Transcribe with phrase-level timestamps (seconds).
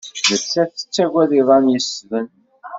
[0.31, 2.27] Nettat tettagad iḍan yessḍen.